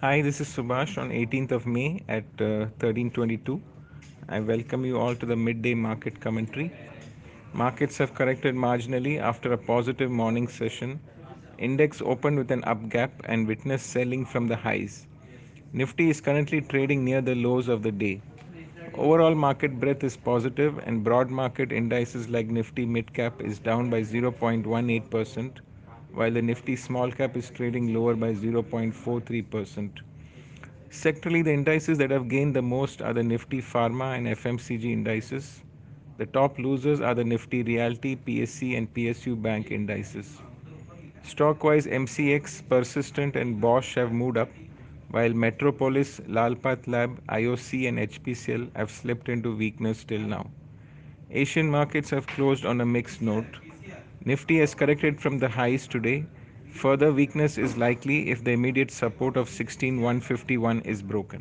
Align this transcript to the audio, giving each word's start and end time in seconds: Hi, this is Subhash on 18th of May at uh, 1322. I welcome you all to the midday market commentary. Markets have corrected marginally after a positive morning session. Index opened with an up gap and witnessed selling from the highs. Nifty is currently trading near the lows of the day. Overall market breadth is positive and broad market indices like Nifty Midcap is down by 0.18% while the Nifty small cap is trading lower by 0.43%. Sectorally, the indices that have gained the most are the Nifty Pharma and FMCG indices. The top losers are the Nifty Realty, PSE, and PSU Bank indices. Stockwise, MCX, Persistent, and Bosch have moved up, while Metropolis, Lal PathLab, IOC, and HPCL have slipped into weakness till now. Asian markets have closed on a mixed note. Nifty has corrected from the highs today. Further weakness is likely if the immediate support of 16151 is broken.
Hi, 0.00 0.22
this 0.22 0.40
is 0.40 0.46
Subhash 0.46 0.96
on 0.96 1.10
18th 1.10 1.50
of 1.50 1.66
May 1.66 2.04
at 2.08 2.22
uh, 2.40 2.70
1322. 2.78 3.60
I 4.28 4.38
welcome 4.38 4.84
you 4.84 4.96
all 4.96 5.16
to 5.16 5.26
the 5.26 5.34
midday 5.34 5.74
market 5.74 6.20
commentary. 6.20 6.70
Markets 7.52 7.98
have 7.98 8.14
corrected 8.14 8.54
marginally 8.54 9.20
after 9.20 9.52
a 9.52 9.58
positive 9.58 10.08
morning 10.08 10.46
session. 10.46 11.00
Index 11.58 12.00
opened 12.00 12.38
with 12.38 12.52
an 12.52 12.62
up 12.62 12.88
gap 12.88 13.10
and 13.24 13.48
witnessed 13.48 13.90
selling 13.90 14.24
from 14.24 14.46
the 14.46 14.54
highs. 14.54 15.08
Nifty 15.72 16.10
is 16.10 16.20
currently 16.20 16.60
trading 16.60 17.04
near 17.04 17.20
the 17.20 17.34
lows 17.34 17.66
of 17.66 17.82
the 17.82 17.90
day. 17.90 18.22
Overall 18.94 19.34
market 19.34 19.80
breadth 19.80 20.04
is 20.04 20.16
positive 20.16 20.78
and 20.78 21.02
broad 21.02 21.28
market 21.28 21.72
indices 21.72 22.28
like 22.28 22.46
Nifty 22.46 22.86
Midcap 22.86 23.40
is 23.40 23.58
down 23.58 23.90
by 23.90 24.02
0.18% 24.02 25.58
while 26.18 26.32
the 26.32 26.42
Nifty 26.42 26.74
small 26.74 27.12
cap 27.12 27.36
is 27.36 27.48
trading 27.48 27.94
lower 27.94 28.16
by 28.16 28.32
0.43%. 28.34 29.90
Sectorally, 30.90 31.44
the 31.44 31.52
indices 31.52 31.96
that 31.98 32.10
have 32.10 32.28
gained 32.28 32.56
the 32.56 32.62
most 32.62 33.00
are 33.00 33.12
the 33.12 33.22
Nifty 33.22 33.62
Pharma 33.62 34.16
and 34.16 34.26
FMCG 34.26 34.82
indices. 34.92 35.62
The 36.16 36.26
top 36.26 36.58
losers 36.58 37.00
are 37.00 37.14
the 37.14 37.22
Nifty 37.22 37.62
Realty, 37.62 38.16
PSE, 38.16 38.76
and 38.76 38.92
PSU 38.94 39.40
Bank 39.40 39.70
indices. 39.70 40.40
Stockwise, 41.22 41.86
MCX, 41.86 42.68
Persistent, 42.68 43.36
and 43.36 43.60
Bosch 43.60 43.94
have 43.94 44.10
moved 44.10 44.38
up, 44.38 44.50
while 45.12 45.32
Metropolis, 45.32 46.20
Lal 46.26 46.56
PathLab, 46.56 47.20
IOC, 47.28 47.86
and 47.86 47.98
HPCL 47.98 48.74
have 48.74 48.90
slipped 48.90 49.28
into 49.28 49.54
weakness 49.54 50.02
till 50.02 50.22
now. 50.22 50.50
Asian 51.30 51.70
markets 51.70 52.10
have 52.10 52.26
closed 52.26 52.66
on 52.66 52.80
a 52.80 52.86
mixed 52.86 53.22
note. 53.22 53.67
Nifty 54.28 54.58
has 54.58 54.74
corrected 54.74 55.18
from 55.18 55.38
the 55.38 55.48
highs 55.48 55.86
today. 55.88 56.26
Further 56.70 57.10
weakness 57.10 57.56
is 57.56 57.78
likely 57.78 58.28
if 58.28 58.44
the 58.44 58.50
immediate 58.50 58.90
support 58.90 59.38
of 59.38 59.48
16151 59.48 60.80
is 60.82 61.00
broken. 61.00 61.36